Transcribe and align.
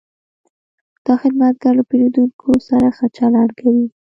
دا 1.05 1.13
خدمتګر 1.21 1.73
له 1.79 1.83
پیرودونکو 1.89 2.49
سره 2.67 2.87
ښه 2.97 3.07
چلند 3.17 3.49
کوي. 3.59 3.85